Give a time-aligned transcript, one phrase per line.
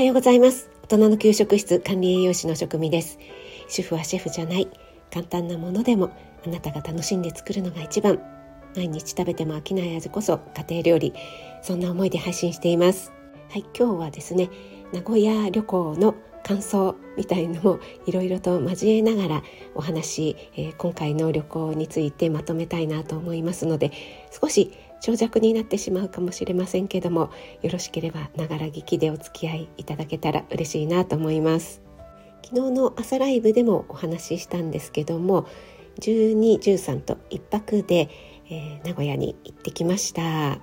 [0.00, 0.70] はようございます。
[0.84, 3.18] 大人の給食室管理栄養士の職味です。
[3.68, 4.66] 主婦はシェフじゃない。
[5.12, 6.10] 簡単なものでも
[6.46, 8.18] あなたが楽しんで作るのが一番。
[8.74, 11.12] 毎日食べても飽きない味こそ家庭料理。
[11.60, 13.12] そんな思いで配信しています。
[13.50, 14.48] はい今日はですね
[14.94, 16.14] 名古屋旅行の
[16.44, 19.42] 感想みたいのもいろいろと交えながら
[19.74, 23.92] お話、えー、今回の旅行についてまとめたいなと思いますので
[24.30, 27.30] 少し長尺になってしまうかもしれませんけども
[27.62, 31.82] よろしければながら聞きでお付き合いいただけたら嬉しいなと思います。
[32.42, 35.46] 昨日の朝ライブでもお話ししたんですけども
[36.00, 38.08] 1213と1泊で、
[38.48, 40.60] えー、名古屋に行ってきました。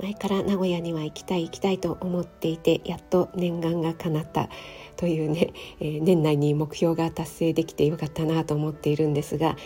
[0.00, 4.48] 前から名古屋には行きたい行きたいと思っていてやっと念願が叶った
[4.96, 9.56] というね、えー、年内に目標が達成できてよかったなと思っているんですが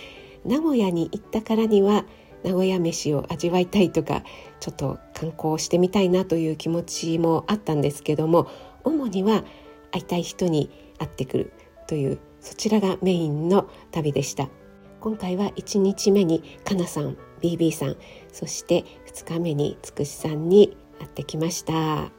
[0.45, 2.05] 名古屋に行ったからには
[2.45, 4.23] 名古屋飯を味わいたいとか
[4.61, 8.49] ちょっと観光してみたいなという気持ちもあったんですけども
[8.85, 9.45] 主には
[9.91, 11.53] 会いたい人に会ってくる
[11.89, 14.49] というそちらがメインの旅でした。
[15.01, 17.97] 今回は1日目にかなさん BB さん
[18.33, 22.11] そして2日目につくしさんに会ってきました。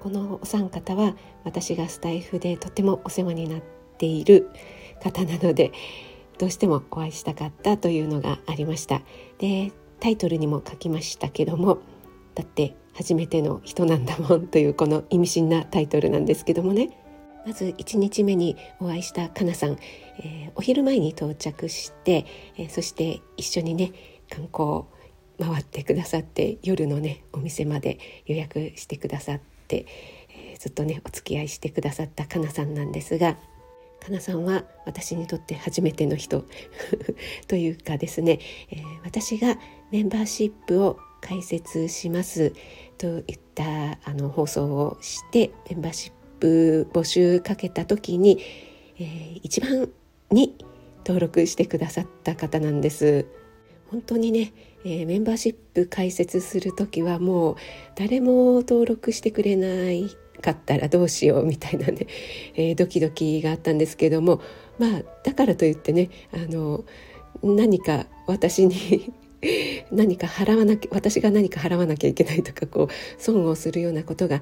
[0.00, 3.62] このお三方は私がスタイフでとてもお世話になっ
[3.98, 4.50] ている
[5.02, 5.72] 方なので
[6.38, 9.02] どうしてもお会いしたかったというのがありました。
[9.38, 11.78] でタイトルにも書きましたけども
[12.34, 17.02] だって初めての人なんだもんというこの意味深なタイトルなんですけどもね。
[17.46, 19.78] まず1日目にお会いしたかなさん、
[20.18, 22.26] えー、お昼前に到着して、
[22.56, 23.92] えー、そして一緒にね
[24.28, 24.82] 観光
[25.38, 29.86] 回ってくださって夜のねお店まで予約してくださって、
[30.28, 33.38] えー、ずっとねお付き合いしてくださったかなさんなんですが
[34.06, 36.44] かなさんは私にとって初めての人
[37.48, 38.38] というかですね、
[38.70, 39.58] えー、私が
[39.90, 42.52] メンバーシップを開設します
[42.98, 48.38] といったあの放送をしてメンバーシップ募集かけた時に、
[49.00, 49.90] えー、一番
[50.30, 50.54] に
[50.98, 53.26] 登録してくださった方なんです。
[53.90, 54.52] 本当にね、
[54.84, 57.56] えー、メンバーシップ開設する時はもう
[57.94, 60.10] 誰も登録してくれない
[60.40, 62.06] かったらどうしようみたいなね、
[62.54, 64.40] えー、ドキドキがあったんですけども
[64.78, 66.84] まあだからといってねあの
[67.42, 69.12] 何か私に
[69.92, 74.40] 何か払わなきゃ私が何か払わなきゃいけないとかこう損をするようなことが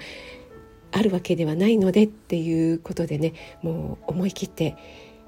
[0.93, 3.33] あるわけではないのでっていうことでね
[3.63, 4.77] もう思い切って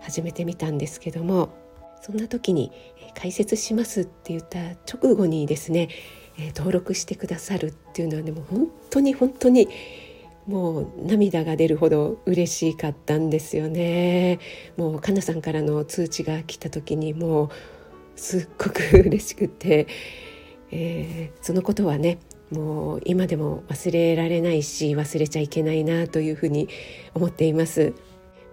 [0.01, 1.51] 始めてみたんですけども
[2.01, 2.71] そんな時に
[3.15, 5.89] 「解説します」って言った直後にですね
[6.55, 9.69] 登録してくださるっていうのはねもう本当に本当に
[10.47, 14.39] もう涙が出るほど嬉しかったんですよね。
[14.77, 17.49] もうかなさんからの通知が来た時にもう
[18.15, 19.89] すっごく嬉しくて、
[20.71, 22.19] えー、そのことはね
[22.51, 26.69] もう今でも忘れられないし忘れちゃいけないなというふうに
[27.15, 27.95] 思っています。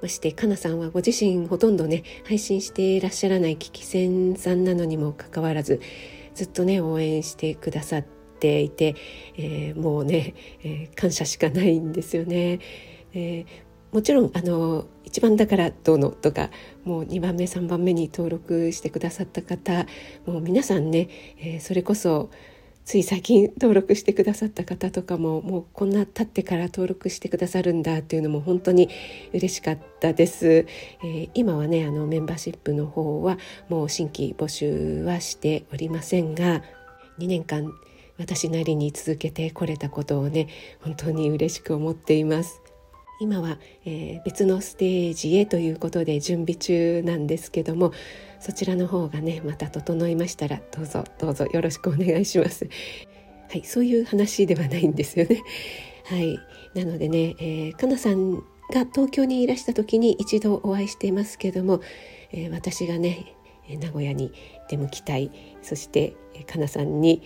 [0.02, 5.80] ましてかなさんはご自身ほとんどね配信していらっしゃらない危機戦さんなのにもかかわらず
[6.36, 8.06] ずっとね応援してくださっ
[8.44, 8.96] ていて、
[9.38, 12.60] えー、もうね、えー、感謝しかないんですよね。
[13.14, 13.46] えー、
[13.94, 16.50] もちろんあの1番だからどうのとか
[16.84, 19.86] もう2番目3番目に登録してくださった方
[20.26, 22.30] もう皆さんね、えそれこそ
[22.84, 28.90] つい最近登録してくださった方とかももうこんな経ってから登録してくださるんだっていうのも本当に
[29.32, 30.66] 嬉しかったです。
[31.02, 33.38] えー、今はねあのメンバーシップの方は
[33.70, 36.62] もう新規募集はしておりませんが
[37.20, 37.72] 2年間
[38.24, 40.48] 私なりに続けてこれたことをね
[40.80, 42.62] 本当に嬉しく思っています。
[43.20, 47.92] 今は、えー、別のステージへということで準備中なんですけども
[48.40, 52.70] そちらの方がねまた整いましたらどうぞどうぞよろしくお願いします。
[53.50, 55.42] はいそういう話ではないんですよね。
[56.08, 56.40] はい
[56.76, 58.36] なのでね、えー、かなさん
[58.72, 61.82] が東京にいらした時に一度お会いしていますけども、
[62.32, 63.36] えー、私がね
[63.70, 64.32] 名古屋に
[64.70, 65.30] 出向きたい。
[65.62, 66.16] そして
[66.48, 67.22] かなさんに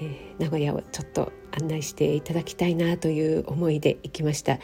[0.00, 4.58] えー、名古屋をちょっと案内していただきたいなという思いで行きました。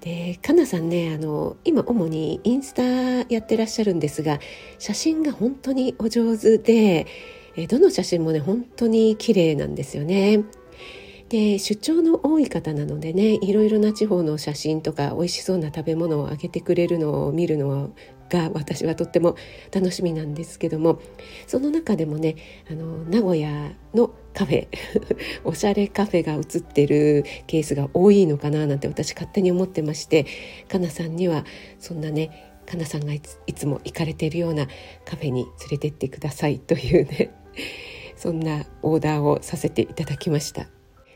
[0.00, 2.82] でかなさんねあの今主にインスタ
[3.28, 4.38] やってらっしゃるんですが
[4.78, 7.06] 写真が本当にお上手で、
[7.56, 10.44] えどの写真もね本当に綺麗なんですよね。
[11.28, 17.88] で出張の多い方なのでねいろいろな地方の写真とか美味しそうな食べ物をあげてくれるのを見るのは
[18.28, 19.36] が私はとっても
[19.72, 21.00] 楽しみなんですけども
[21.46, 22.36] その中でもね
[22.70, 24.68] あの名古屋のカフェ
[25.44, 30.26] おしゃれカフェが映ってるケースが多いのかななんて私勝手に思ってまして
[30.68, 31.44] かなさんには
[31.78, 34.66] そんなねかなさんがいつも行かれているような
[35.06, 37.30] カフェに連れてってくださいというね
[38.16, 40.68] そんなオーダーをさせていただきました。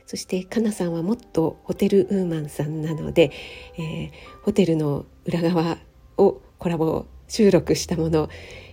[0.06, 3.30] そしてかなさんはもっとホテルウーマンさんなので、
[3.78, 4.10] えー、
[4.42, 5.78] ホテルの裏側
[6.18, 8.28] をコラボ収録したもの、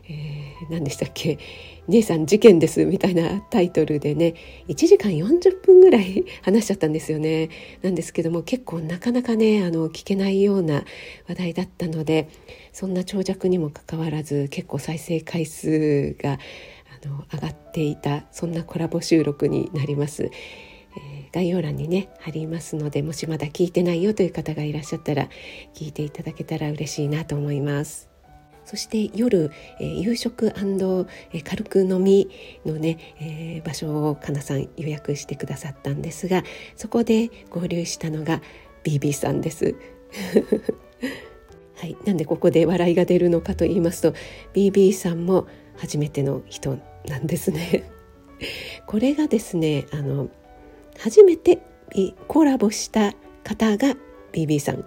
[0.07, 1.39] えー、何でしたっけ
[1.89, 4.35] 「姉さん事件です」みたいなタイトルでね
[4.67, 7.49] 1時間40分ぐらい 話しちゃったんですよね。
[7.81, 10.85] なんですけども結構なかなかねあの聞けないような
[11.27, 12.29] 話題だったので
[12.73, 16.33] そんな長尺にもかかわらず結構再生回数が
[17.03, 20.29] あの上がっていたそんなコラボ収録になります。
[21.31, 25.29] 概要欄にね貼りますのでもしまだ聞いてないよという方がいらっしゃったら
[25.73, 28.09] 聞いていただけたら嬉しいなと思います。
[28.69, 29.49] そして夜、
[29.79, 32.29] えー、夕食、えー、軽く飲み
[32.67, 36.43] のね、えー、場所をかなさん予約してくださったんですが
[36.75, 38.43] そこで合流したのが
[38.83, 39.73] BB さんです。
[41.77, 44.13] はい、なんでここで笑いが出るのかと言いますと
[44.53, 45.47] BB さんも
[45.77, 46.77] 初めての人
[47.07, 47.89] なんですね。
[48.85, 50.29] これがですねあの
[50.99, 51.61] 初めて
[52.27, 53.13] コラボした
[53.43, 53.95] 方が
[54.33, 54.85] BB さん。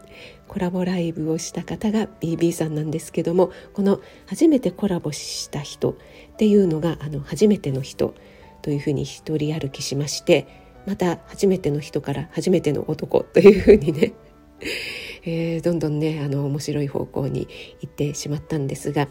[0.52, 5.94] コラボライブをした方が BB さんなんですけどもこの初めてコラボした人っ
[6.36, 8.14] ていうのがあの初めての人
[8.60, 10.46] というふうに一人歩きしまして
[10.86, 14.12] また初めての人から初めての男というふうにね
[15.24, 17.48] えー、どんどんねあの面白い方向に
[17.80, 19.08] 行ってしまったんですが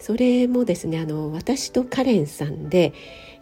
[0.00, 2.92] それもですねあの私とカレンさんで、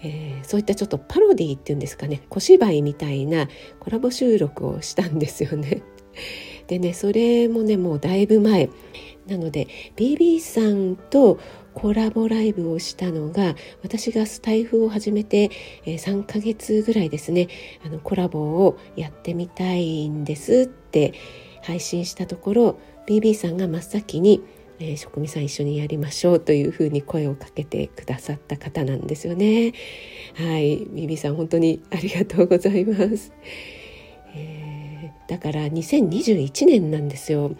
[0.03, 3.49] えー、そういったちょっとパロディっていうんですかね小芝居みたいな
[3.81, 5.83] コラボ収録をしたんですよね。
[6.67, 8.71] でねそれもねもうだいぶ前
[9.27, 11.39] なので BB さんと
[11.75, 15.51] コラボライブをしたのが私がスタイフを始めて、
[15.85, 17.49] えー、3ヶ月ぐらいですね
[17.85, 21.15] あのコラボをやってみたいんですって
[21.63, 24.43] 配信したところ BB さんが真っ先に
[24.81, 29.75] えー、職味さん一緒にやりましょうというふうに声をかけてくださった方なんですよね。
[30.35, 33.33] はい、ビビさん本当にありがとうございます。
[34.35, 37.55] えー、だから2021年なんですよ。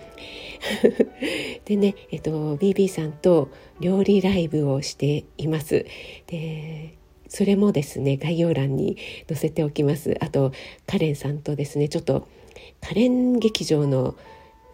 [1.67, 3.51] でね、えっと BB さんと
[3.81, 5.85] 料理ライブをしています。
[6.27, 6.95] で
[7.29, 8.97] それもですね概要欄に
[9.29, 10.17] 載せておきます。
[10.21, 10.53] あと
[10.87, 12.27] カレンさんとですねちょっと
[12.81, 14.17] カレン劇場の、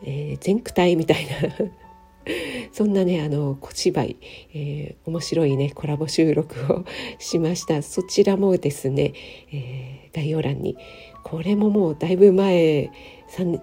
[0.04, 1.85] えー、全区隊みたいな
[2.73, 4.17] そんなねあの小芝居、
[4.55, 6.84] えー、面白いねコラボ収録を
[7.19, 9.12] しましたそちらもですね、
[9.52, 10.76] えー、概要欄に
[11.23, 12.90] これももうだいぶ前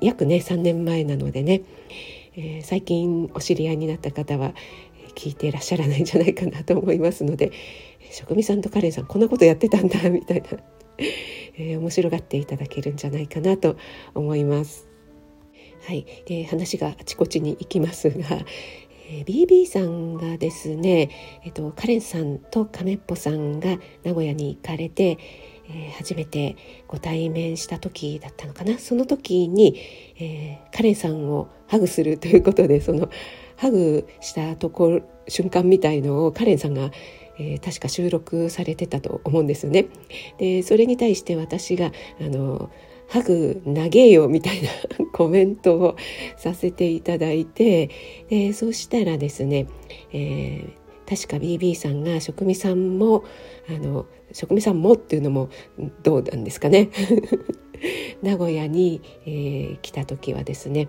[0.01, 1.61] 約ね3年前なのでね、
[2.35, 4.53] えー、最近お知り合いになった方は
[5.15, 7.51] 聞いていらっしゃらないんじゃないかなと思いますので
[8.11, 10.47] 職味さんとカレンさんこんなことやってたんだみたいな、
[11.57, 13.77] えー、面白がっていただけるんじゃないかなと
[14.13, 14.92] 思います。
[15.85, 18.15] はい、で話があちこちに行きますが、
[19.09, 21.09] えー、BB さんがですね、
[21.43, 25.17] えーと、カレンさんとカメッポさんが名古屋に行かれて、
[25.69, 26.55] えー、初めて
[26.87, 29.77] ご対面した時だったのかなその時に、
[30.19, 33.09] えー、カレンさんをハグするということでその
[33.57, 36.91] ハグしたところ瞬間みたいのをカレンさんが
[37.39, 39.87] えー、確か収録されてたと思うんですよね。
[40.37, 41.91] でそれに対して私が
[42.21, 42.69] あの
[43.13, 44.69] ハグ投げよみたいな
[45.13, 45.95] コメントを
[46.35, 47.91] させていただいて
[48.27, 49.67] でそしたらですね、
[50.11, 53.23] えー、確か BB さんが職味さんも
[53.69, 55.49] あの職味さんもっていうのも
[56.01, 56.89] どうなんですかね。
[58.23, 60.87] 名古屋に、えー、来た時はですね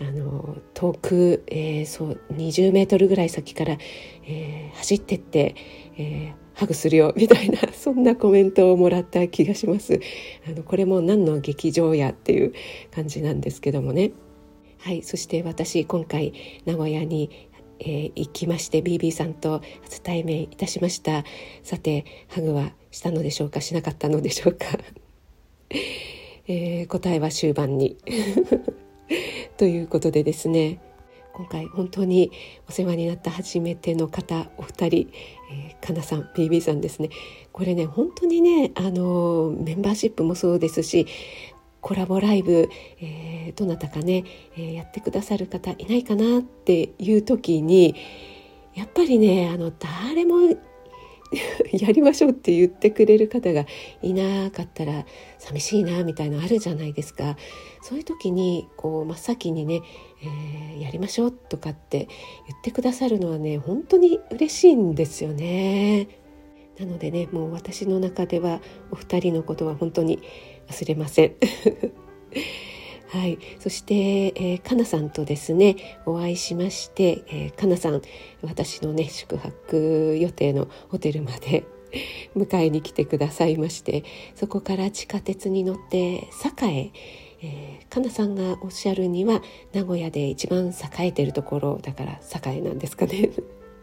[0.00, 3.78] あの遠く、えー、そう20メートルぐらい先から、
[4.26, 5.54] えー、走ってって、
[5.98, 9.98] えー、ハグするよみたいな そんなコメントをもらった気がします。
[10.46, 12.52] あのこれも何の劇場やっていう
[12.90, 14.12] 感じなんですけどもね。
[14.76, 16.34] はいそして私今回
[16.66, 17.30] 名古屋に、
[17.78, 21.24] えー、行きまして BB さんと初対面いたしました。
[21.62, 24.66] さてハグはしたのでしょうかしなかったのでしょうか、
[26.46, 27.96] えー、答えは終盤に。
[29.56, 30.78] ということでですね。
[31.40, 32.30] 今回本当に
[32.68, 35.10] お世話になった初めての方お二人、
[35.50, 37.08] えー、かなさん BB さんですね。
[37.50, 41.06] これね本当にねあのメンバーシップもそうですし
[41.80, 42.68] コラボライブ、
[43.00, 47.94] えー、どなたかね、えー、やってくださる方いないかなっていう時に
[48.74, 50.40] やっぱりねあの誰も
[51.72, 53.64] やりましょうって言ってくれる方が
[54.02, 55.06] いなかったら
[55.38, 57.36] 寂しいなみたいなのあるじゃないですか。
[57.82, 59.82] そういう時にこう真っ先にね、
[60.22, 62.08] えー、やりましょうとかって
[62.48, 66.08] 言ってくださるのはね本当に嬉しいんですよね。
[66.78, 68.60] なのでねもう私の中では
[68.90, 70.20] お二人のことは本当に
[70.68, 71.34] 忘れません。
[73.10, 78.00] はい、そして、えー、かなさんとですねお会いしまして、えー、かなさん
[78.40, 81.64] 私のね宿泊予定のホテルまで
[82.36, 84.04] 迎えに来てくださいまして
[84.36, 86.28] そこから地下鉄に乗って
[86.62, 86.92] 栄
[87.42, 93.30] えー、かなさんがおっしゃるには名古屋で一番栄えてるところだから栄なんですかね。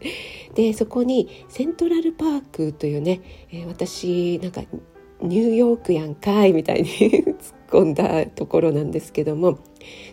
[0.54, 3.20] でそこにセントラルパークというね、
[3.50, 4.62] えー、私なんか
[5.22, 7.36] ニューヨークやんかいみたいに 突っ
[7.68, 9.58] 込んだところなんですけども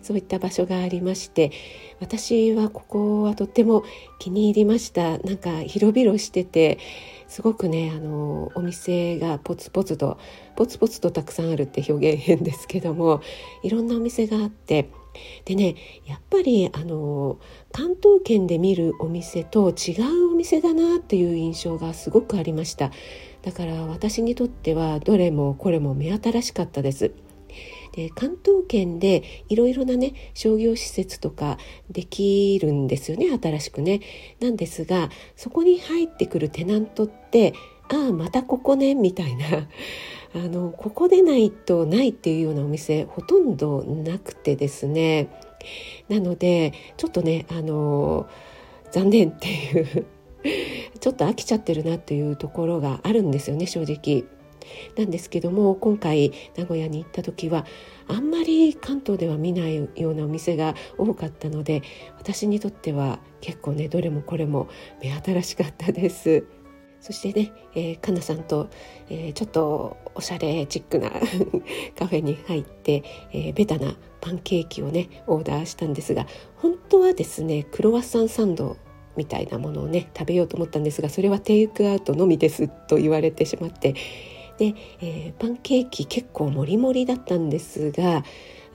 [0.01, 1.51] そういった場所がありまして
[1.99, 3.83] 私はここはとっても
[4.19, 5.17] 気に入りました。
[5.19, 6.77] なんか広々してて
[7.27, 10.17] すごくねあのお店がポツポツと
[10.55, 13.21] ポツポツとたくさんあるって表現変ですけども
[13.63, 14.89] いろんなお店があって
[15.45, 17.39] でねやっぱりあの
[17.71, 22.91] 関東圏で見るお店と違う店だなっていう印象がすごくありました。
[23.41, 27.13] だから私にとってはどれもこれも目新しかったです。
[27.93, 31.57] で関東圏でいろいろなね商業施設とか
[31.89, 34.01] できるんですよね新しくね。
[34.39, 37.53] なんですがそこに入ってくるテナントって
[37.89, 39.45] ああまたここねみたいな。
[40.35, 45.29] あのここでないとないっていうようなお店ほとんどなくてですね。
[46.07, 48.27] なのでちょっとねあの
[48.91, 50.05] 残念っていう
[50.99, 54.25] ちょっと飽きちゃってるなっていうところがあるんですよね正直。
[54.97, 57.67] なんですけども今回名古屋に行った時は
[58.07, 61.83] あんまり関東では見ないようなお店が多かったので
[62.17, 64.67] 私にとっては結構ねどれもこれも
[65.03, 66.45] 目新しかったです。
[67.05, 68.67] そしてね、えー、かなさんと、
[69.11, 71.11] えー、ちょっとおしゃれチックな
[71.95, 76.25] カフェに入って、えー、ベタなパンケーキをねオーダーしたんですが
[76.55, 78.77] 本当はですねクロワッサンサンド
[79.17, 83.93] みたいなものをね食べようと思ったんですがそれはテイクアウトのみですと言われてしまって
[84.57, 88.23] で、えー、パンケーキ結構もりもりだったんですが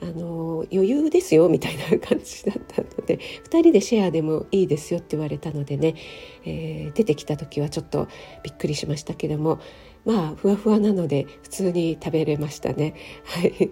[0.03, 5.95] あの余裕ですよみたいな感じだったので2人でシェアでもいいですよって言われたのでね、
[6.43, 8.07] えー、出てきた時はちょっと
[8.43, 9.59] びっくりしましたけども
[10.05, 12.95] まあふわふわなので普通に食べれましたね。
[13.25, 13.69] はい、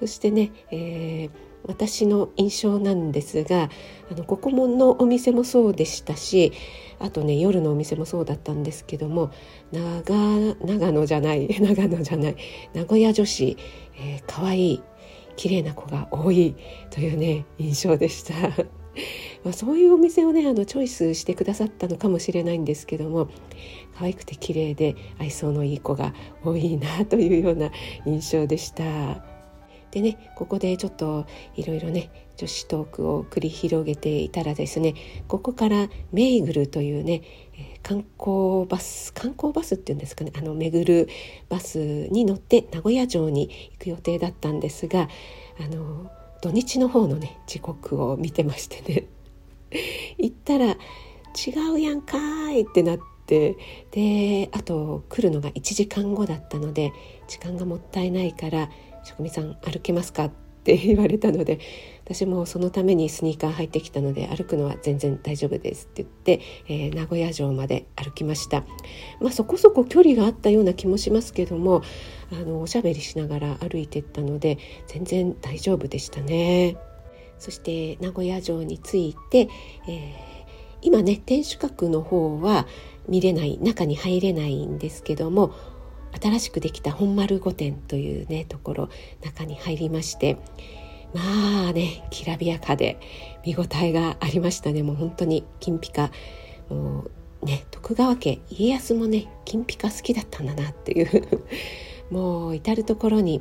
[0.00, 3.70] そしてね、えー私の印象なんですが
[4.10, 6.52] あのここものお店もそうでしたし
[6.98, 9.30] あとね夜のお店もそうだったんですけども
[9.72, 12.36] 長長野じゃない 長野じゃない
[12.74, 13.56] 名古屋女子、
[13.98, 14.82] えー、可愛い
[15.36, 16.54] 綺麗な子が多い
[16.90, 18.34] というね印象でした。
[19.42, 23.28] まあ、そういうお店をねあのチョイスしてくださったのかもしれないんですけども
[23.98, 27.70] 可愛くて綺麗で愛想のいい子が多いなというような
[28.06, 29.33] 印象でした。
[29.94, 31.24] でねここでちょっと
[31.54, 34.94] いろいろね女子トークを繰り広げていたらですね
[35.28, 37.22] ここからメイグルというね
[37.84, 41.08] 観光バス観光バスっていうんですかねあの巡る
[41.48, 45.08] バスに乗って名古屋城に行く予定だったんですが
[45.60, 46.10] あの
[46.42, 49.06] 土日の方のね時刻を見てましてね
[50.18, 50.76] 行ったら違
[51.72, 53.56] うやんかいってなって
[53.92, 56.92] であと来るのが1時間後だったので
[57.28, 58.70] 時間がもったいないから
[59.04, 60.30] 職味さん歩けますか?」っ
[60.64, 61.58] て言われたので
[62.04, 68.64] 私もそのためにスニーカー入ってきたので歩くのは全然大丈夫ですって言って、えー、名古屋城まで歩きました、
[69.20, 71.82] まあ、そこそこ距離があったような気もしますけども
[72.32, 76.76] あのおしゃべりしながら歩いてったので全然大丈夫でしたね
[77.38, 79.48] そして名古屋城に着いて、えー、
[80.80, 82.66] 今ね天守閣の方は
[83.06, 85.52] 見れない中に入れないんですけども
[86.20, 88.88] 新しくできた本丸御殿というねところ
[89.22, 90.38] 中に入りまして
[91.14, 92.98] まあねきらびやかで
[93.46, 94.82] 見応えがありましたね。
[94.82, 96.10] もう本当に金ピカ
[96.68, 97.04] も
[97.42, 101.38] うね徳川家家康もね金ピカ好きだったんだなっていう。
[102.10, 103.40] もう至る所に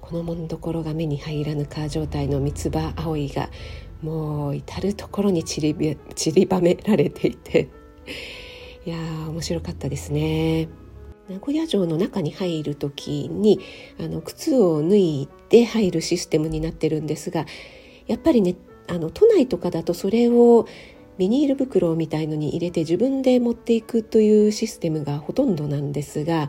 [0.00, 3.50] このもんどころが目に入らぬか状態の三つ葉葵が
[4.02, 7.68] もう至る所に散り散りばめられていて。
[8.86, 10.68] いやー面白かったですね。
[11.28, 13.60] 名古屋城の中に入る時に
[13.98, 17.46] あの靴を脱いで入るシステムになってるんですが
[18.06, 18.56] やっぱりね
[18.88, 20.66] あの都内とかだとそれを
[21.16, 26.48] ビニール袋みたいのに入れて自分で持っていくというシステムがほとんどなんですが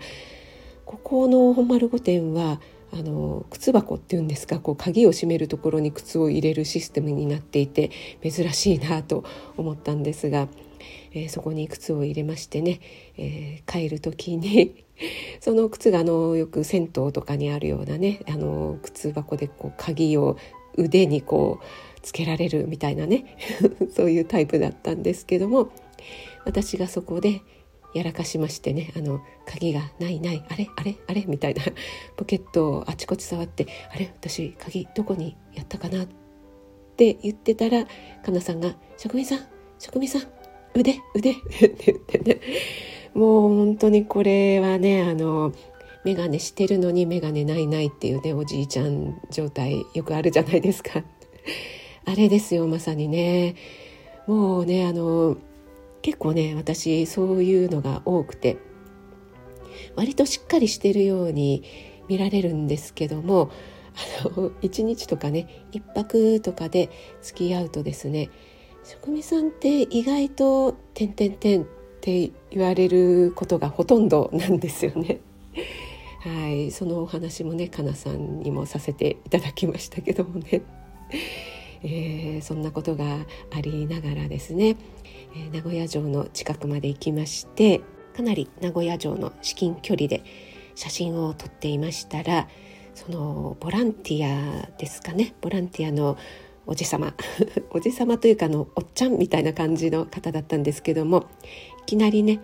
[0.86, 2.60] ここの本丸御殿は
[2.92, 7.92] あの靴箱っていうんですかこう鍵を閉めるところに靴を入れるシステムになっていて
[8.22, 9.24] 珍しいなと
[9.58, 10.48] 思ったんですが
[11.14, 12.80] えー、そこに靴を入れましてね、
[13.18, 14.86] えー、帰る時に
[15.40, 20.38] その靴があのよく銭湯とかにあるようなねあの靴箱でこう鍵を
[20.78, 23.38] 腕にこうつけられるみたいなね
[23.96, 25.70] そういうタイプだったんですけども
[26.46, 27.42] 私がそこで
[27.96, 31.64] やらかしましてねあの鍵がないないあれあれあれみたいな
[32.18, 36.08] ポケットをあちこち触ってあれ私鍵どこにやったかなっ
[36.98, 39.48] て言ってたらかなさんが「職人さん
[39.80, 40.35] 職人さん
[40.76, 42.42] 腕腕って言ってね
[43.14, 45.54] もう本当にこれはねあの
[46.04, 51.04] 眼鏡してるのに眼鏡ないないっていうねおじいちゃん状態よくあるじゃないですか。
[52.06, 53.56] あれですよまさにね。
[54.28, 55.38] もうねあの
[56.02, 58.58] 結構ね私そういうのが多くて。
[59.96, 61.64] 割としっかりしてるように
[62.08, 63.52] 見られるんですけども
[64.24, 66.90] あの1日とかね1泊とかで
[67.22, 68.30] 付き合うとですね
[68.86, 71.66] 職味さんって意外と「てんてんてん」っ
[72.02, 75.22] て言われることがほとんどなんですよね。
[76.20, 80.62] はい、そのお話もねかなさんにもさせていただきましたけどもね、
[81.84, 84.76] えー、そんなことがありながらですね、
[85.36, 87.82] えー、名古屋城の近くまで行きまして
[88.16, 90.24] かなり名古屋城の至近距離で
[90.76, 92.48] 写真を撮っていましたら
[92.96, 95.34] そのボランティアですかね。
[95.42, 96.18] ボランティアの
[96.68, 97.14] おじ様
[97.72, 101.26] おじ様というかのおっちゃんみたいな感じの方だったんですけども
[101.84, 102.40] いきなりね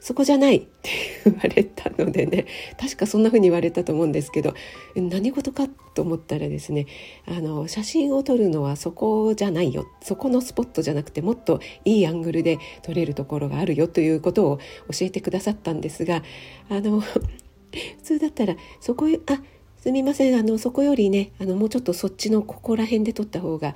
[0.00, 0.90] そこじゃない って
[1.26, 2.46] 言われたのでね
[2.78, 4.54] 確かそんな風に言われたと思うんですけど
[4.96, 6.86] 何事かと思ったらですね
[7.26, 14.58] あの写真を撮るのはそこじゃないよそこのスポットじゃなくてもっといいアングルで撮れるところがあるよということを
[14.90, 16.22] 教えてくださったんですが
[16.70, 17.00] あの
[17.70, 19.42] 普通だったらそこへあ
[19.80, 20.38] すみません。
[20.38, 23.74] あのそこよりねあのもうちょっとそっちのここら辺で撮った方が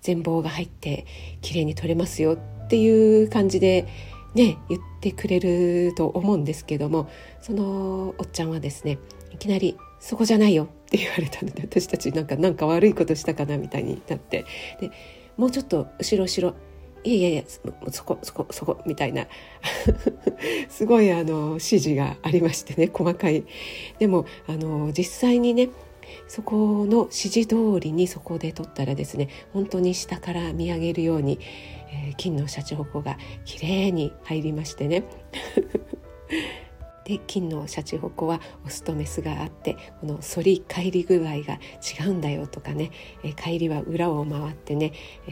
[0.00, 1.04] 全貌が入って
[1.42, 3.86] 綺麗に撮れますよっていう感じで
[4.34, 7.10] ね言ってくれると思うんですけども
[7.42, 8.98] そのおっちゃんはですね
[9.30, 14.46] いきなり「そこじゃないよ」って言われたので私たちなんかなんか悪いことしたかなみたいになって
[14.80, 14.90] で
[15.36, 16.54] もうちょっと後ろ後ろ
[17.04, 17.42] いやいやいや
[17.90, 19.26] そこそこそこみたいな。
[20.68, 23.44] すごいあの指示がありましてね細かい。
[23.98, 25.68] でもあの実際にね
[26.28, 31.38] そこの指示通りにそこで撮ったらですね本当に下から見上げるように、
[31.90, 35.04] えー、金のシャチホコが綺麗に入りましてね。
[37.04, 41.58] で金のシャチホコはオスとメスがあってこの反り返り具合が
[42.04, 42.92] 違うんだよとかね、
[43.24, 44.92] えー、帰りは裏を回ってね、
[45.26, 45.30] え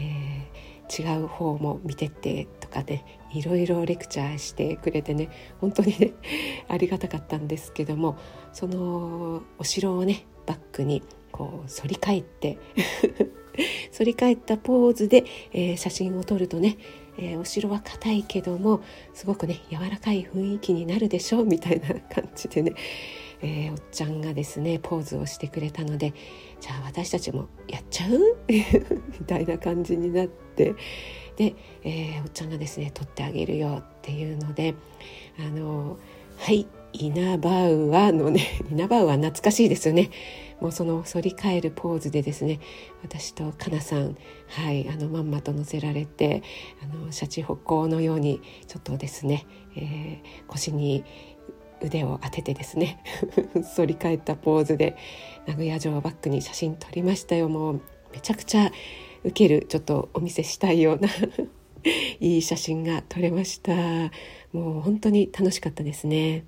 [0.50, 0.50] ー、
[0.99, 6.13] 違う方も見てってとかねいろいろレクチャーしてくれてね本当にね
[6.67, 8.17] ありがたかったんですけども
[8.51, 11.01] そのお城をねバックに
[11.31, 12.57] こう反り返って
[13.97, 15.23] 反り返ったポーズで、
[15.53, 16.77] えー、写真を撮るとね、
[17.17, 18.81] えー、お城は硬いけども
[19.13, 22.73] すごくね柔らかい雰囲気になるでしょうみたいな感じでね、
[23.41, 26.13] えー、おっちゃんがですねポーズをしてくれたので
[26.61, 28.37] じゃあ私たちもやっちゃう？
[28.47, 30.75] みたいな感じになって。
[31.35, 34.75] で、えー、おっちゃんがですね撮ってあげるよっていうので
[35.39, 35.97] あの
[36.37, 40.09] はいイナバウアのね イナバウア懐かしいですよね。
[40.59, 42.59] もうその反り返るポーズでですね
[43.01, 46.43] 私とかなさんはいあのまんまと乗せられて
[46.83, 51.03] あのシャチホコのようにちょっとですね、えー、腰に
[51.81, 53.03] 腕を当ててですね
[53.75, 54.95] 反り返ったポーズで
[55.47, 57.81] 名古屋城をバックに写真撮りましたよもう
[58.13, 58.71] めちゃくちゃ
[59.23, 61.09] ウケるちょっとお見せしたいような
[62.19, 63.73] いい写真が撮れました
[64.53, 66.45] もう本当に楽しかったですね。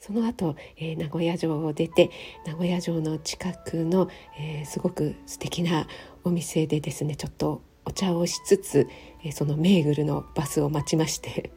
[0.00, 2.10] その後、えー、名古屋城を出て
[2.46, 5.88] 名古屋城の近くの、えー、すごく素敵な
[6.22, 8.86] お店でですねちょっとお茶をしつつ、
[9.24, 11.50] えー、そのメーグルのバスを待ちまして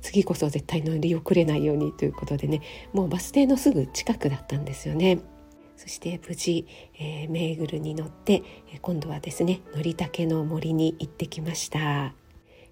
[0.00, 2.60] 次こそ絶対乗り遅れないようにということでね
[2.92, 5.20] もうバス停のすぐ近くだったんですよね。
[5.76, 6.66] そして無事、
[6.98, 12.14] えー、メーグルに乗って、え、今度はですねのりたけの森に行ってきました。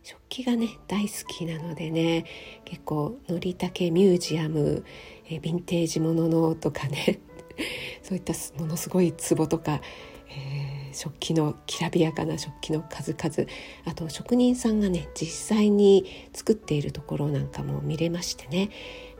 [0.03, 2.25] 食器がね大好きなのでね
[2.65, 4.85] 結構のりたけミュージアム
[5.31, 7.21] えヴィンテージもののとかね
[8.03, 9.81] そういったものすごい壺とか、
[10.29, 13.51] えー、食器のきらびやかな食器の数々
[13.87, 18.71] あと職人さんがね実際に作っているところなんかも見れましてね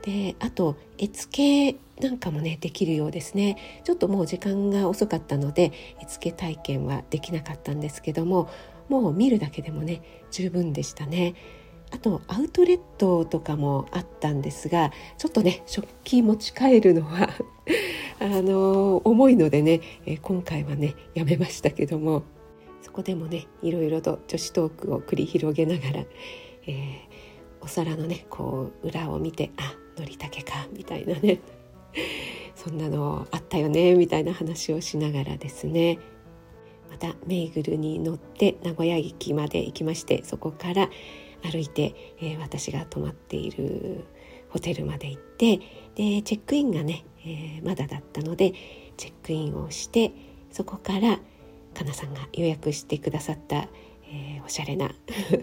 [0.03, 8.49] であと絵付けなんかもねできるようですねちょっともう時間が遅かったので絵付け体験はできなかったんですけども
[8.89, 11.35] もう見るだけでもね十分でしたね。
[11.93, 17.29] あとアウトレットとかもあったんですがちょっとね食器持ち帰るのは
[18.21, 22.21] あの重いのでね、え今回はねやめましたけども
[22.83, 26.05] そこでもねいろいろと女子トークを繰り広げながら、
[26.67, 26.99] えー、
[27.61, 31.39] お皿のねこう裏を見てあのりたけかみたいなね
[32.55, 35.97] そんなのあったよねみたいな話をしながらですね
[36.91, 40.91] またメイグルに乗って名古屋駅まで行きましてそこから
[41.41, 44.05] 歩いて、えー、私が泊まっている
[44.49, 45.57] ホテルまで行って
[45.95, 48.53] でチェックインがね、えー、まだだったので
[48.97, 50.11] チェックインをして
[50.51, 51.19] そこから
[51.73, 53.67] かなさんが予約してくださった、
[54.11, 54.91] えー、おしゃれな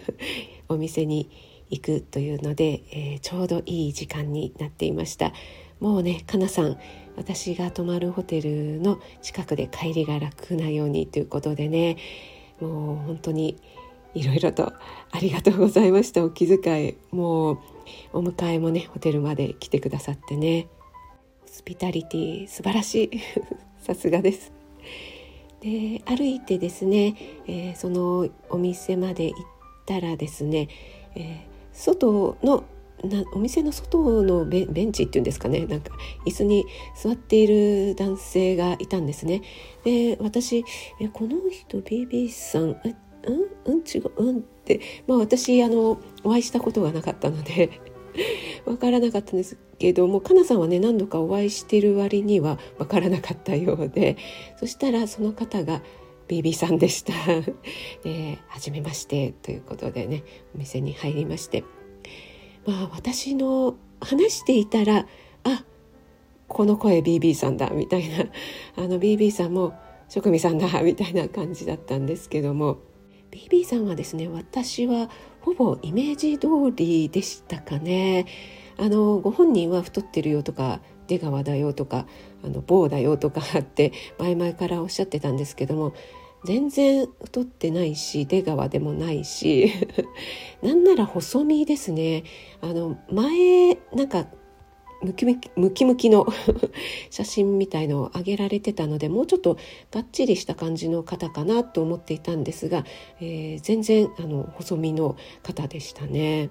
[0.69, 1.29] お店に
[1.69, 5.33] 行くというので、えー、ちょうどいい時間になっていました。
[5.79, 6.77] もうねかなさん
[7.15, 11.95] 私が泊まるホテルの近くで帰りが楽なようにということでね
[12.59, 13.57] もう本当に
[14.13, 14.73] いろいろと
[15.11, 16.23] ありがとうございました。
[16.23, 17.59] お気遣いもう
[18.13, 20.67] お迎えもねホテルまで来てくださってね。
[21.59, 23.19] スピタリティ素晴らしい。
[23.83, 24.53] さすがです。
[25.59, 27.15] で歩いてですね、
[27.47, 29.39] えー、そのお店まで行っ
[29.85, 30.69] たらですね、
[31.15, 31.37] えー、
[31.73, 32.63] 外の
[33.03, 35.91] なお店の外のベンチっていうんですかねなんか
[36.25, 39.41] 椅子に座っている男性がいたんですね。
[39.83, 40.63] で私
[41.01, 42.73] えこの人 BB さんうん？
[43.65, 43.79] うん？
[43.79, 44.11] 違う？
[44.15, 44.37] うん？
[44.37, 47.81] って、まあ、私あのお会いしたことがなかったので。
[48.65, 54.17] 分からなかったんですけどもかなさんはね何度かお会いしてる割には分からなかったようで
[54.59, 55.81] そしたらその方が
[56.27, 57.13] BB さんでした。
[58.03, 60.23] で 初めましてということでね
[60.55, 61.63] お店に入りまして。
[62.65, 65.07] まあ私の話していたら
[65.43, 65.65] あ
[66.47, 68.25] この声 BB さんだみたいな。
[68.75, 69.73] あの BB さんも
[70.07, 72.77] 職味さんだみたいな感じだったんですけども。
[73.31, 75.09] BB さんはですね私は
[75.41, 78.25] ほぼイメージ通りでしたかね。
[78.77, 82.05] あのご本人は太ってるよとか出川だよとか
[82.43, 85.93] あの棒だよとかって前々からおっしゃってたんですけども
[86.45, 89.73] 全然太ってないし出川でもないし
[90.63, 92.23] なんなら細身ですね。
[92.61, 94.27] あの前なんか
[95.01, 96.27] ムキムキムキムキの
[97.09, 99.57] 写真みたいのを上げられてたのでもうちょっと
[99.91, 102.85] がっちりした感じの方かなと思っていたんですが、
[103.21, 106.49] えー、全然あの細身の方でしたね。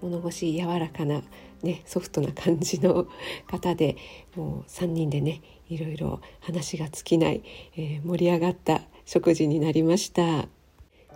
[0.00, 1.22] 物腰柔らかな、
[1.62, 3.06] ね、ソフトな感じの
[3.46, 3.96] 方で
[4.34, 7.42] もう3人でねいろいろ話が尽きない、
[7.76, 10.59] えー、盛り上がった食事になりました。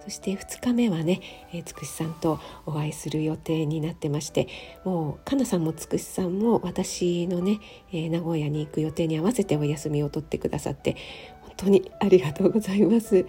[0.05, 1.21] そして2日目はね、
[1.53, 4.49] えー、つくしさんとお会いする予定になってまして
[4.85, 10.97] もうかなさんもつくしさんも私のね、えー、名古屋に行く予定に合わせてお休みを取ってくださって
[11.43, 13.27] 本当にありがとうございます。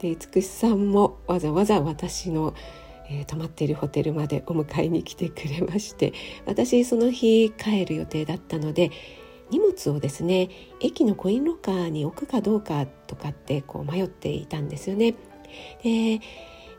[0.00, 2.54] でつくしさんもわざわざ私の
[3.08, 6.12] えー、泊まっているホテルまでお迎えに来てくれまして
[6.44, 8.90] 私その日帰る予定だったので
[9.50, 15.14] 荷物をですね駅のコインロッカーに置くかどうかとかってこう迷っていたんですよね。
[15.82, 16.20] で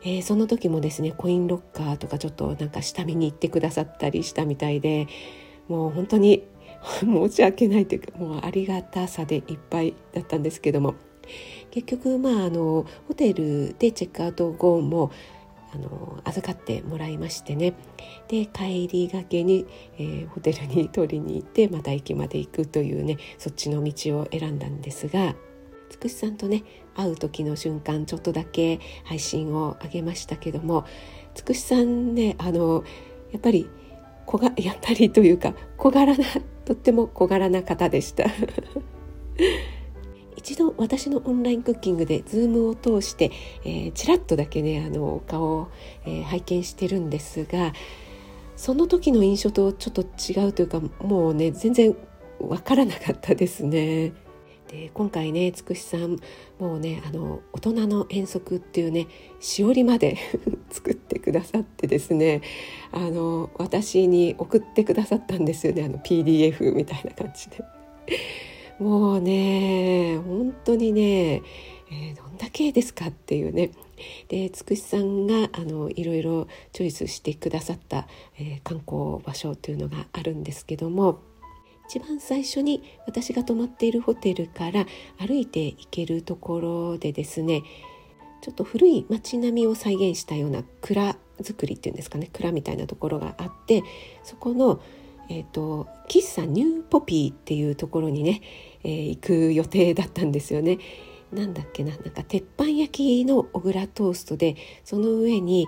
[0.02, 5.08] えー、その時もですねコインロッカーとかちょっとなんか下見に行ってくださったりしたみたいで
[5.66, 6.44] もう本当に
[7.00, 10.94] 申し訳ないというかもうありがたさでいっぱいだったんですけども
[11.70, 15.10] 結局まああのホテルでチェックアウト後も
[15.74, 17.74] あの預かってもらいましてね。
[18.28, 19.66] で帰りがけに、
[19.98, 25.34] えー、ホテルに取りに行ってまた駅まで行くというねそっちの道を選んだんですが
[25.90, 26.62] つくしさんとね
[26.98, 30.84] 会う時の瞬間ちょっとだけ配信を上げましたけども
[31.34, 32.84] つくしさんねあの
[33.30, 33.70] やっぱり
[34.26, 36.24] 小が やったりというか小柄な
[36.64, 38.24] とっても小柄な方でした。
[40.36, 43.30] 一度私のオンラインクッキングで Zoom を通して、
[43.64, 45.68] えー、ちらっとだけねあの顔を、
[46.06, 47.74] えー、拝見してるんですが
[48.56, 51.94] その時の印象とちょっと違うというかもうね全然
[52.40, 54.12] わからなかったですね。
[54.68, 56.18] で今回ねつくしさん
[56.58, 59.06] もうねあの大人の遠足っていうね
[59.40, 60.16] しおりまで
[60.70, 62.42] 作ってくださってですね
[62.92, 67.64] あの私に送ってくださったんですよねあの PDF みたいな感じで。
[68.78, 71.42] もうね本当にね、
[71.90, 73.72] えー、どんだけですかっていうね
[74.28, 78.06] でつくしさんがあのいろいろチョイスしてくださった、
[78.38, 81.20] えー、観光場所というのがあるんですけども
[81.88, 84.86] 一番最初に私が泊まっているホテルから
[85.18, 87.62] 歩いて行けるところでですね
[88.42, 93.82] ちょっと古い街並みを再現したような蔵造りっていうんですかね蔵みたいなところがあって
[94.22, 94.80] そこの
[95.30, 98.40] えーと、喫茶ニューポピーっていうところにね、
[98.82, 100.78] えー、行く予定だったんですよね。
[101.32, 105.66] なんだっけななんか鉄板焼きの小倉トーストでその上に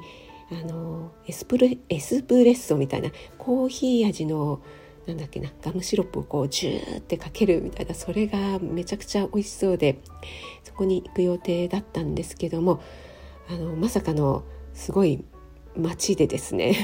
[0.51, 4.63] あのエスプレエスプレッソみたいなコーヒー味の
[5.07, 9.99] なんだっけなガムシロップをこうジューってかけるみたいなそれがめちゃくちゃ美味しそうで
[10.63, 12.83] そこに行く予定だったんですけども
[13.49, 15.25] あのまさかのすごい
[15.77, 16.75] 街でですね。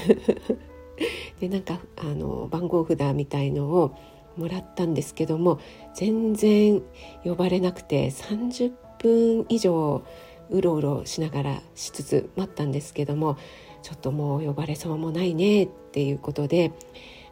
[1.41, 3.95] でなんかあの番号札みたいのを
[4.37, 5.61] もらったんですけども
[5.95, 6.83] 全然
[7.25, 10.03] 呼ばれなくて30分以上
[10.51, 13.37] うろうろしながらしつつ待ったんですけども
[13.83, 16.73] ちょっともう呼ばれそうもないねっていうことで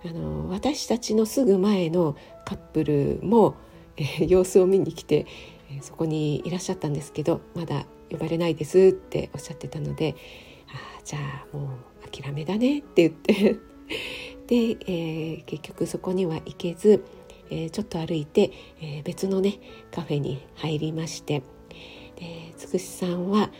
[0.05, 3.57] あの私たちのすぐ前のカップルも、
[3.97, 5.27] え様子を見に来て、
[5.71, 10.15] えそこにいらっしゃったんですけどまだ呼ばれないですっておっしゃってたので
[10.69, 11.19] あじゃ
[11.53, 11.71] あも
[12.05, 13.57] う諦めだねって言って。
[14.47, 17.03] で、えー、結局そこには行けず、
[17.49, 19.59] えー、ちょっと歩いて、えー、別のね
[19.91, 21.43] カフェに入りまして。
[22.17, 23.51] でつくしさんは、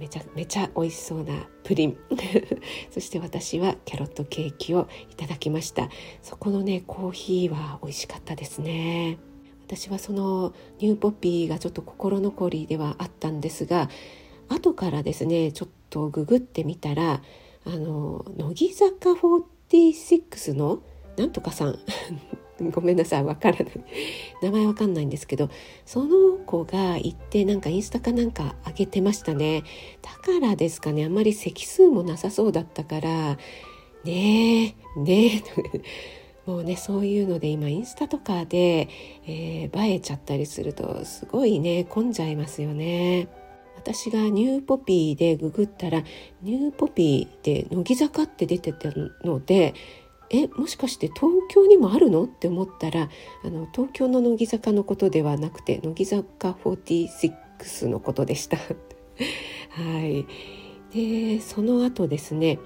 [0.00, 1.96] めちゃめちゃ美味しそうなプリン。
[2.90, 5.90] そして私はキャロットケーキをいただきました。
[6.22, 9.18] そこのねコーヒーは美味しかったですね。
[9.66, 13.88] 私はそのニューポピーがちょっと心残りではあったんですが
[14.48, 17.22] 後からですねちょっとググってみたら
[17.64, 20.82] あの乃木坂46の
[21.18, 21.78] なんとかさん。
[22.72, 23.66] ごめんなさいわからない
[24.42, 25.48] 名前わかんないんですけど
[25.86, 29.62] その子が行ってなんかインスタかなんか上げてましたね
[30.02, 33.38] だからですかねあんまり席数もなさそうだったから
[34.04, 35.42] ねえねえ
[36.50, 38.88] もうねそういうので今インスタとかで、
[39.26, 43.28] えー、映えちゃったりするとすごいね混んじゃいますよね。
[43.76, 46.02] 私がニューポピーでググったら
[46.42, 48.90] ニューポピーで乃木坂って出てた
[49.24, 49.72] ので
[50.30, 52.24] えもしかして東京にもあるの？
[52.24, 53.08] って思ったら
[53.44, 58.56] あの東京の乃木坂のことではなくて乃木坂46のことでした。
[59.70, 60.26] はい
[60.92, 62.58] でその後ですね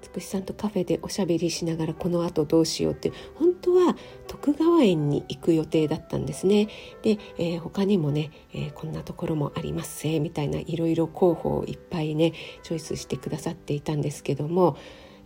[0.00, 6.68] つくしさんとカフェでおしゃべりしながらこの後どうしようって本当は徳川園に行く予定だったんですね。
[7.02, 14.76] で、えー、他にもね、えー、こんなところもありますせみたいないろいろ候補をいっぱいねチョイスしてくださっていたんですけども、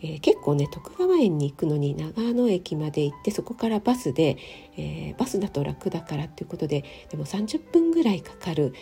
[0.03, 4.37] えー、結構ね徳川園に行くのに長野駅まで行ってそこからバスで、
[4.77, 8.75] えバスだと楽だからっていうことででも30分ぐらいかかる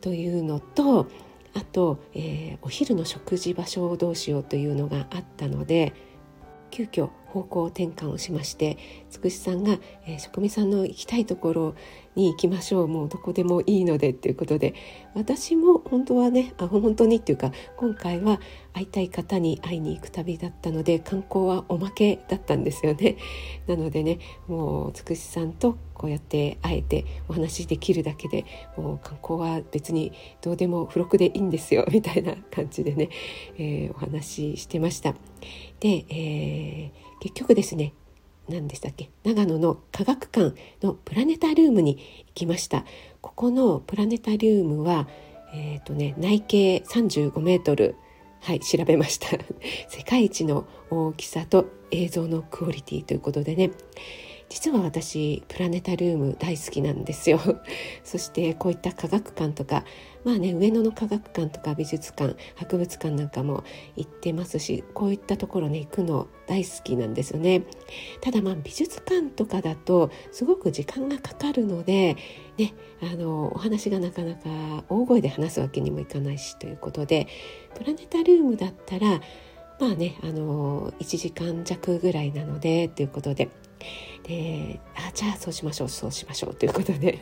[0.00, 1.08] というのと
[1.54, 5.94] あと、えー、お昼の食事場所をどうしようというのがあったので
[6.70, 8.76] 急遽方向転換をしまして
[9.08, 11.74] つくしさんが、えー、職味さんの行きたいところを
[12.16, 14.74] に行きましょうもうどこでもいいのでっていうことで
[15.14, 18.40] 私も本当はねあ本当にっていうか今回は
[18.72, 23.16] 会いたい方に会いに行く旅だったので観光はおまけだったんですよね。
[23.66, 28.44] なのでねもうつくしさんとこうやって会えてお話できるだけで
[28.76, 33.08] もう観光は別にどうでも付録でいいんですよ みたいな感じでね、
[33.56, 35.14] えー、お話ししてました。
[35.80, 37.92] で、えー、結局ですね
[38.48, 39.10] 何でしたっけ？
[39.24, 42.84] 長野の科学館のプラネタリウムに行きました。
[43.20, 45.08] ここのプラネタリウムは
[45.54, 47.96] えっ、ー、とね内径35メートル。
[48.40, 49.28] はい調べました。
[49.88, 53.72] 世界一の大きさと映像のクオリティということでね。
[54.48, 57.40] 実は私プラネタリウム大好きなんですよ。
[58.04, 59.84] そしてこういった科学館とか
[60.24, 63.64] まあね上野の科学館とか美術館博物館なんかも
[63.96, 67.62] 行ってますしこういったところね行くの大好きなんですよね。
[68.20, 72.16] ただまあ美術館とかだとすごく時間がかかるので
[72.56, 77.26] ねあのお話がなかなか大声で話すわけにもいかないしということで
[77.74, 79.20] プラネタリウムだったら
[79.80, 83.48] まあねあの1時間弱ぐらいなのでということで
[84.24, 87.18] であじゃあそうしましょうそうしましょうということで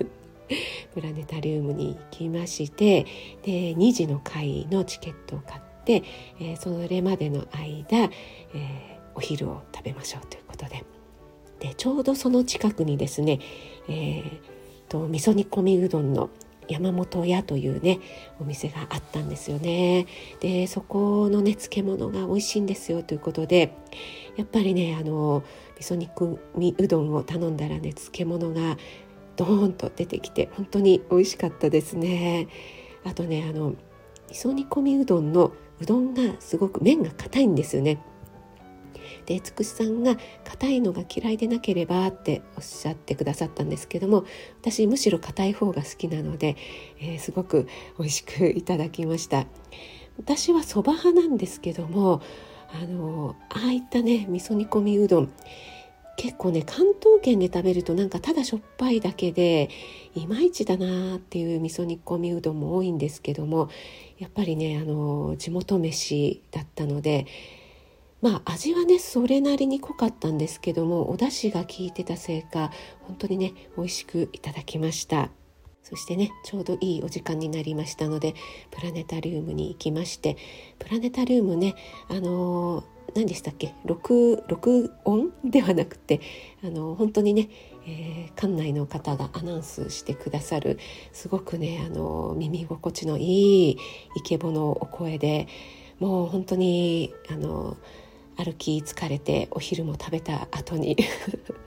[0.95, 3.05] プラネタリウムに行きまして
[3.43, 6.03] で2時の会のチケットを買って、
[6.41, 10.85] えー、それまでの間、えー、お昼を食べましょうということで。
[11.61, 13.39] でちょうどその近くにですね、
[13.89, 14.55] えー
[14.89, 16.29] と、味噌煮込みうどんの
[16.69, 18.01] 山本屋というね
[18.41, 20.07] お店があったんですよね。
[20.41, 23.75] でそこのね漬物が美味しいんですよということで
[24.37, 25.43] やっぱりねあの
[25.79, 28.77] 味噌煮込みうどんを頼んだらね漬物が
[29.37, 32.49] ドーンと出てきて本当に美味しかったですね。
[33.05, 33.75] あとねあの
[34.31, 37.99] 味噌煮込みうどんのうどんがすごく麺が硬いんですよね。
[39.27, 44.25] でつくしさんが硬いのが嫌いでなければっておっしゃってくださったんですけども
[44.61, 46.57] 私むしろ硬い方が好きなので、
[47.01, 49.47] えー、すごく美味しくいただきました。
[50.17, 52.23] 私はそば派なんですけども
[52.73, 55.33] あのああいったね味噌煮込みうどん
[56.17, 59.69] 結構ね関東圏で食べるとなんかただしょっぱいだけで
[60.15, 63.69] いまいちだなっていう味噌煮込みうどんも多いんですけども
[64.19, 67.27] やっぱりねあの地元飯だったので
[68.25, 72.71] まあ味はねそれなりに濃かったんですけどもお出汁が効いてたせいか
[73.03, 75.29] 本当にね美味しくいただきました。
[75.83, 78.35] そしてねちょうどいいお時間になりましたので
[78.71, 80.39] プラネタリウムに行きまして
[80.79, 81.75] プラネタリウムね
[82.09, 82.85] あのー
[83.15, 83.75] 何でしたっけ？
[83.85, 86.23] 録録音ではなくて
[86.65, 87.51] あの本当にね、
[87.87, 90.79] えー、館内の方がアナウンスしてくださる
[91.13, 93.79] すごくねあの耳心地のいい
[94.17, 95.47] イケボのお声で
[96.01, 97.77] もう本当にあの
[98.37, 100.97] 歩き疲れてお昼も食べた後に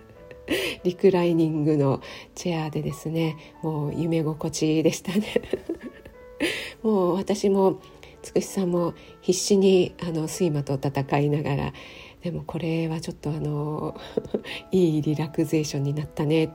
[0.84, 2.02] リクライニングの
[2.36, 5.26] チェアでですねもう夢心地でしたね。
[6.84, 7.80] もう私も
[8.22, 11.74] つくしさんも必死にあの睡魔と戦いながら
[12.22, 13.96] でもこれはちょっとあの
[14.72, 16.50] いいリラクゼーションになったね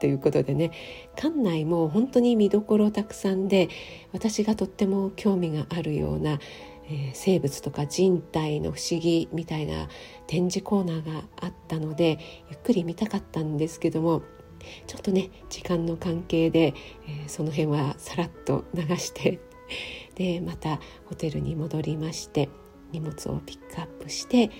[0.00, 0.70] ということでね
[1.16, 3.68] 館内も本当に見どころたくさんで
[4.12, 6.38] 私がとっても興味があるような、
[6.88, 9.88] えー、生物とか人体の不思議みたいな
[10.26, 12.18] 展示コーナーがあったので
[12.50, 14.22] ゆっくり見たかったんですけども
[14.86, 16.74] ちょっとね時間の関係で、
[17.08, 19.40] えー、その辺はさらっと流して
[20.14, 22.48] でまたホテルに戻りまして
[22.92, 24.50] 荷物をピックアップして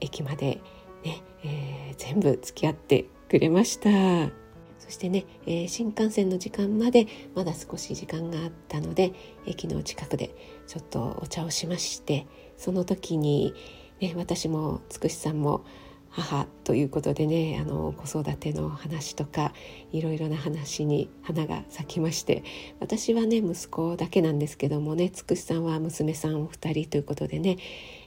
[0.00, 0.60] 駅まで
[1.04, 4.40] ね、えー、全部付き合ってくれました。
[4.78, 9.12] そしてね、えー、新幹線の時間までまだ少し時間があったので
[9.46, 10.34] 駅の近くで
[10.70, 13.54] ちょっとお茶をしましてその時に、
[14.00, 15.64] ね、私もつくしさんも
[16.10, 19.52] 母ということでねあの子育ての話とか
[19.90, 22.44] いろいろな話に花が咲きまして
[22.78, 27.56] 私はね息子だけなんですけどもねつくしさんは娘さんお二人ということでね、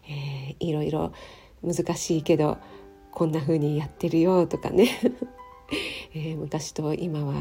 [0.08, 1.12] えー、いろいろ
[1.62, 2.60] 難しいけど
[3.12, 4.88] こんな風にやってるよとかね。
[6.16, 7.34] えー、昔と今は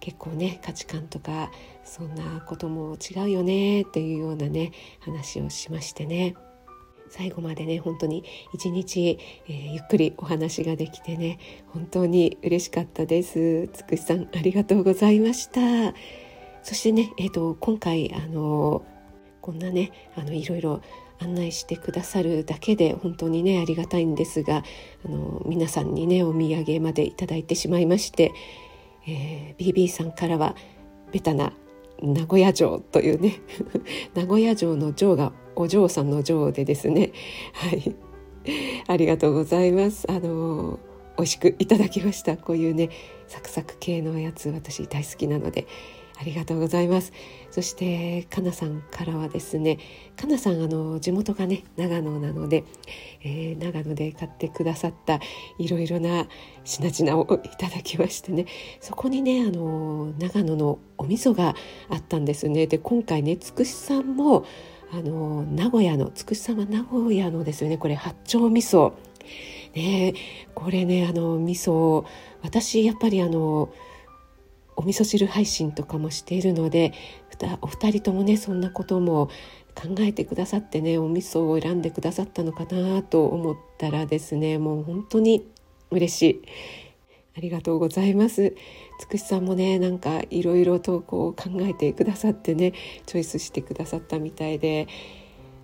[0.00, 1.50] 結構ね価値観とか
[1.84, 6.34] そんなことも違うよねっていうようなね話をしましてね。
[7.10, 13.68] 最後までね本当に一日、えー、ゆっくりお話ができてね本当に嬉しかったです。
[13.72, 15.94] つくしさんありがとうございました。
[16.62, 18.84] そしてねえっ、ー、と今回あの
[19.40, 20.80] こんなねあのいろいろ
[21.20, 24.62] 案内してくださるだけで本当にねありがたいんですが
[25.06, 28.32] あの皆さんにねお土産までいただいてしまいまして、
[29.06, 30.56] えー、BB さんからは
[31.12, 31.52] ベタな
[32.02, 33.40] 名古屋城というね
[34.14, 37.12] 名古屋城の城がお嬢さんの城でですね
[37.52, 37.94] はい。
[38.86, 40.06] ありがとうございます。
[40.10, 40.78] あの
[41.16, 42.36] 美味しくいただきました。
[42.36, 42.90] こういうね
[43.26, 45.66] サクサク系のやつ私大好きなので
[46.16, 47.12] ありがとうございます。
[47.50, 49.78] そしてかなさんからはですね
[50.16, 52.64] かなさんあの地元がね長野なので、
[53.22, 55.20] えー、長野で買ってくださった
[55.58, 56.26] いろいろな
[56.64, 58.46] 品々をいただきましてね
[58.80, 61.54] そこにねあの長野のお味噌が
[61.88, 62.66] あったんですね。
[62.66, 64.44] で今回ねつくしさんも
[64.92, 68.92] あの名古屋のつくしさんは名古屋のですよねこれ八丁味噌。
[69.74, 70.14] ね
[70.54, 72.04] これねあの味噌
[72.42, 73.72] 私やっぱりあの
[74.76, 76.92] お味噌汁配信とかもしているので
[77.60, 79.28] お二人ともねそんなことも
[79.74, 85.46] 考えてくださってねお味噌を選んでくださったのかなと思ったらですねもう本当に
[85.90, 86.42] 嬉しい。
[87.36, 88.54] ありがとうございます。
[89.00, 92.72] つくしさんもねなんかいろいろとこう考えてくださってね
[93.06, 94.86] チョイスしてくださったみたいで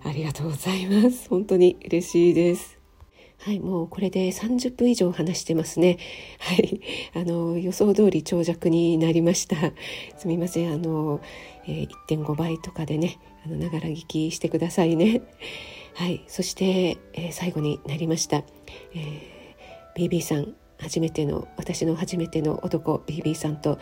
[0.03, 1.29] ありがとうございます。
[1.29, 2.80] 本当に嬉しいです。
[3.43, 5.97] はい、もうこれで30分以上話してますね。
[6.37, 6.79] はい、
[7.15, 9.55] あの予想通り長尺になりました。
[10.17, 11.19] すみません、あの、
[11.65, 15.23] えー、1.5倍とかでね、あのながら聞きしてくださいね。
[15.95, 18.43] はい、そして、えー、最後になりました。
[18.93, 23.79] えー、BB さん初めての私の初めての男 BB さんと、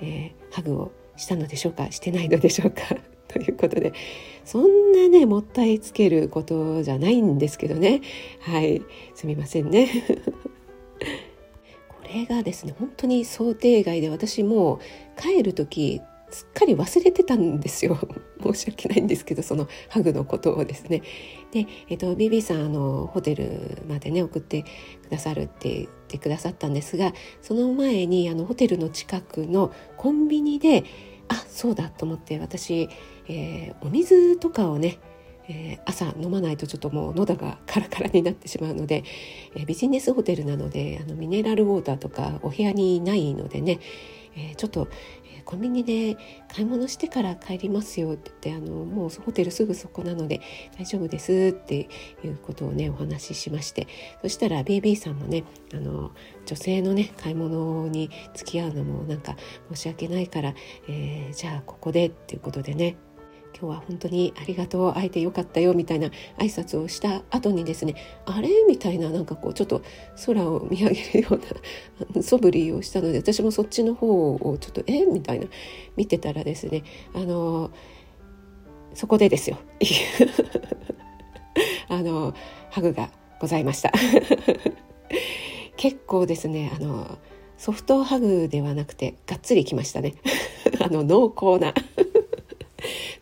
[0.00, 1.92] えー、ハグをしたのでしょうか？
[1.92, 2.82] してないのでしょうか？
[3.38, 3.92] ということで
[4.44, 8.00] そんなねもったいつけることじゃないんですけどね。
[8.40, 8.82] はい。
[9.14, 9.88] すみませんね。
[11.88, 14.80] これがですね本当に想定外で私も
[15.16, 17.98] 帰る時すっかり忘れてたんですよ。
[18.42, 21.02] 申し訳ないんですけどそのハグのことをですね。
[21.52, 24.66] で、えっと、BB さんあのホテルまでね送ってく
[25.10, 30.84] ださるって言ってくださったんですがその前にあのホテルの近くのコンビニで
[31.28, 32.88] あそうだと思って私、
[33.28, 34.98] えー、お水とかをね
[35.48, 39.04] えー、朝飲まないとちょっともう喉がカラカラになってしまうので、
[39.54, 43.78] えー、ビジネスホテルなのであのミネラルウォーターとかお部屋にないのでね、
[44.36, 44.88] えー、ちょっと、
[45.46, 46.18] コンビニで
[46.52, 50.40] 買い物してから帰りますよって言ってあのもうホテルすぐそこなので
[50.76, 51.88] 大丈夫ですって
[52.24, 53.86] いうことをねお話ししまして
[54.22, 56.10] そしたら BB さんもねあの
[56.44, 59.36] 女性のね買い物に付き合うのもなんか
[59.72, 60.54] 申し訳ないから、
[60.88, 62.96] えー、じゃあここでっていうことでね
[63.58, 64.92] 今日は本当にありがとう。
[64.92, 67.94] 会えてよかったよみたいな挨拶をした後にですね
[68.26, 69.82] あれみたいななんかこうちょっと
[70.26, 75.46] 空を見上げるような素振りをしたので私もそっちの方をちょっとえみたいな
[75.96, 76.84] 見てたらですね
[77.14, 77.70] あの
[78.92, 79.58] そこでですよ。
[81.88, 82.34] あの
[82.70, 83.90] ハグがございました。
[85.76, 87.18] 結構ですねあの
[87.56, 90.14] ソフトハグではなくてがっつりきましたね。
[90.80, 91.72] あの濃厚な。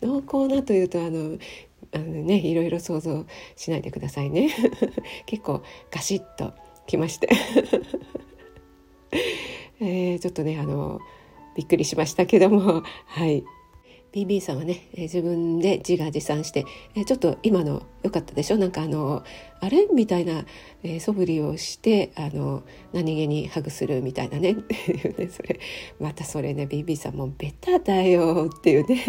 [0.05, 1.39] 濃厚なというとあの
[1.93, 3.25] あのねいろいろ想像
[3.57, 4.51] しないでくださいね。
[5.27, 6.53] 結構ガシッと
[6.87, 7.29] きまして。
[9.81, 11.01] えー、ちょっとねあの
[11.57, 12.83] びっくりしましたけども。
[13.07, 13.45] はい。
[14.13, 18.59] BB さんはね、え自分で自画自賛して、えちょっと今の良かったでしょ？
[18.59, 19.25] なんかあの
[19.61, 19.89] あれ？
[19.93, 20.47] みたいな、
[20.85, 24.55] え素振りをしてあの何気にハグするみたいなね。
[24.55, 25.59] ねそれ
[25.99, 29.05] またそれね BB さんもベタだよっていうね。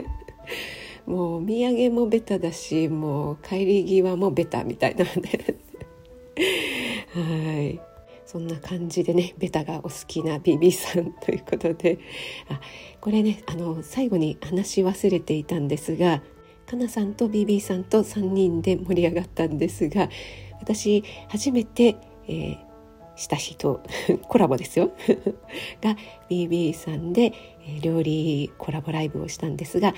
[1.05, 5.11] もうお土産もベタだしもう帰り際もベタみたいなね
[7.13, 7.79] はい。
[8.25, 11.99] そんな感じでねベタがお好きな BB さんということで。
[12.49, 12.59] あ
[12.99, 16.23] これねあの最後に話し忘れていたんですが
[16.65, 20.09] かなさんと BB さんと3人で盛り上がったんですが
[20.59, 21.97] 私初めて、
[22.27, 22.57] えー、
[23.15, 23.83] した人
[24.27, 24.91] コラボですよ。
[25.81, 25.95] が
[26.29, 27.33] BB さんで、
[27.81, 29.93] 料理コラボライブをしたんですが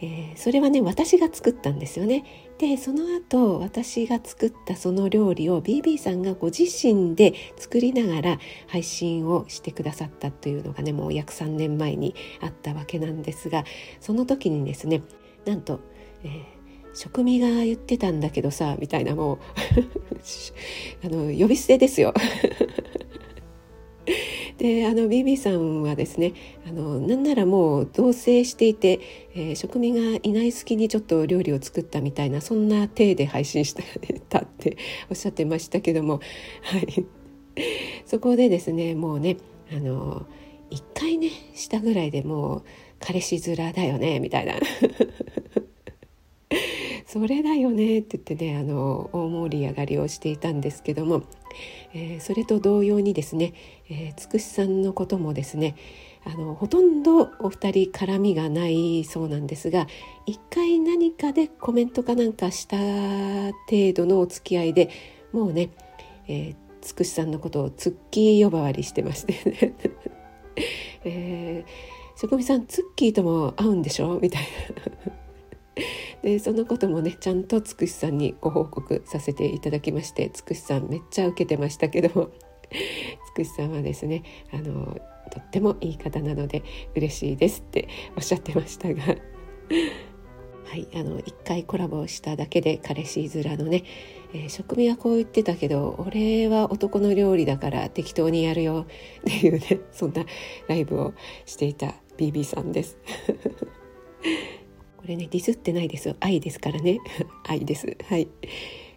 [0.00, 2.24] えー、それはね私が作ったんですよね。
[2.58, 13.64] でその後私が作ったその料理を BB さんがご自身で作りながら配信をしてくださったというのがねもう約3年前にあったわけなんですが
[14.00, 15.02] その時にですね
[15.44, 15.80] なんと、
[16.24, 16.42] えー、
[16.94, 19.38] 職味が言ってたんだけどさみたいなもう
[21.04, 22.14] あの呼び捨てですよ
[24.58, 26.32] であの BB さんはですね
[26.66, 29.00] あのなんならもう同棲していて、
[29.34, 33.82] えー、職人がいない隙にちょっと料理を作ったみたいなそんな体で配信した
[34.40, 34.78] って
[35.10, 36.20] おっしゃってましたけども、
[36.62, 37.04] はい、
[38.06, 39.36] そこでですねもうね
[39.72, 40.26] あの
[40.70, 42.62] 1回ねしたぐらいでもう
[42.98, 44.54] 彼氏面だよねみたいな。
[47.18, 51.22] それだよねって言ってねあの大盛り上がりをしていたんですけども
[51.94, 53.54] えー、それと同様にですね、
[53.88, 55.74] えー、つくしさんのこともですね
[56.26, 59.86] あのほとんどお二人絡みがないそうなんですが
[60.26, 64.90] 一回何かでコメントかなんかした程度のお付き合いで
[65.32, 65.70] もうね、
[66.28, 69.74] えー、つくしさんのことをツッキー呼ばわりしてましてね、
[71.04, 74.18] えー、職人さんツッキーとも会うんでしょ？
[74.20, 75.12] みたいな。
[76.26, 82.08] でそのこともねちゃんとつくしさんにご報告させていただきましてつくしさんめっちゃ受けてましたけど
[83.30, 84.98] つくしさんはですねあの
[85.30, 86.64] とってもいい方なので
[86.96, 89.02] 嬉しいですっておっしゃってましたが
[90.66, 93.84] はい、あの一回コラボしただけで彼氏面のね、
[94.34, 98.84] えー、職味はこう言ってたけど俺は男の料理だから適当にやるよ
[99.20, 100.26] っていうねそんな
[100.66, 101.14] ライブを
[101.44, 102.98] していた BB さんです。
[105.06, 106.98] これねディスってないです愛ですからね。
[107.46, 107.96] 愛です。
[108.08, 108.26] はい。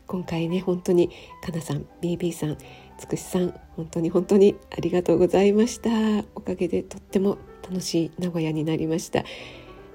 [0.08, 1.12] 今回ね本当に
[1.44, 2.58] かなさん BB さん
[2.98, 5.92] つくしさん本当に本当にありがとうございました。
[6.34, 9.20] おかげでとっても楽しい名古屋になりました。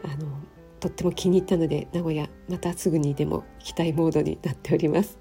[0.04, 0.28] あの
[0.78, 5.18] とっても気に入ったので名古屋またすぐにでも行きたいモードになっております、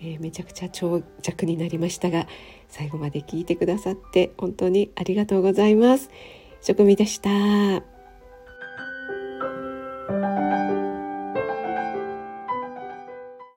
[0.00, 2.26] えー、めちゃくちゃ長尺になりましたが
[2.66, 6.10] 最後まで聞いてくださって本当にありがとうございます。
[6.62, 7.99] 職味でした。